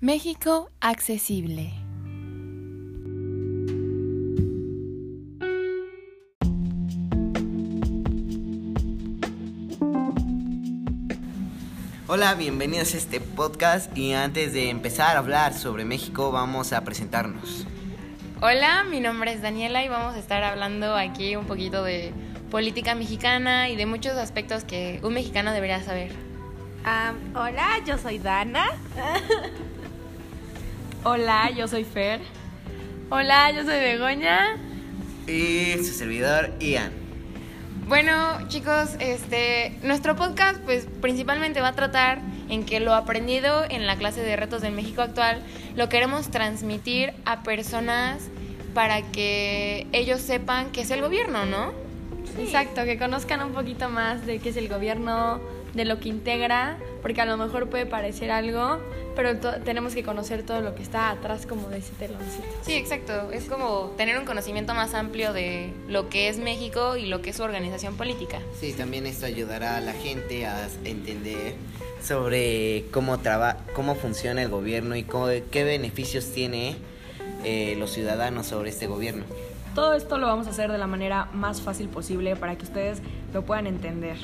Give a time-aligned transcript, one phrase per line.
[0.00, 1.72] México accesible.
[12.06, 16.84] Hola, bienvenidos a este podcast y antes de empezar a hablar sobre México vamos a
[16.84, 17.66] presentarnos.
[18.40, 22.12] Hola, mi nombre es Daniela y vamos a estar hablando aquí un poquito de
[22.52, 26.12] política mexicana y de muchos aspectos que un mexicano debería saber.
[26.84, 28.64] Um, hola, yo soy Dana.
[31.04, 32.20] hola, yo soy Fer.
[33.10, 34.56] Hola, yo soy Begoña.
[35.26, 36.92] Y su servidor Ian.
[37.86, 43.86] Bueno, chicos, este, nuestro podcast pues principalmente va a tratar en que lo aprendido en
[43.86, 45.42] la clase de retos del México actual
[45.74, 48.28] lo queremos transmitir a personas
[48.74, 51.72] para que ellos sepan qué es el gobierno, ¿no?
[52.38, 55.40] Exacto, que conozcan un poquito más de qué es el gobierno,
[55.74, 58.78] de lo que integra, porque a lo mejor puede parecer algo,
[59.14, 62.46] pero tenemos que conocer todo lo que está atrás como de ese teloncito.
[62.62, 63.30] Sí, exacto.
[63.32, 67.30] Es como tener un conocimiento más amplio de lo que es México y lo que
[67.30, 68.40] es su organización política.
[68.58, 71.54] Sí, también esto ayudará a la gente a entender
[72.02, 75.04] sobre cómo traba cómo funciona el gobierno y
[75.50, 76.76] qué beneficios tiene
[77.44, 79.24] eh, los ciudadanos sobre este gobierno.
[79.74, 83.00] Todo esto lo vamos a hacer de la manera más fácil posible para que ustedes
[83.32, 84.16] lo puedan entender.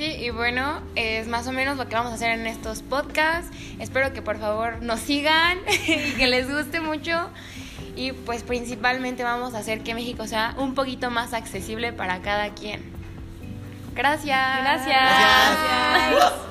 [0.00, 3.54] Sí, y bueno, es más o menos lo que vamos a hacer en estos podcasts.
[3.78, 7.28] Espero que por favor nos sigan y que les guste mucho.
[7.96, 12.48] Y pues principalmente vamos a hacer que México sea un poquito más accesible para cada
[12.54, 12.82] quien.
[13.94, 14.62] Gracias.
[14.62, 14.86] Gracias.
[14.88, 16.49] Gracias.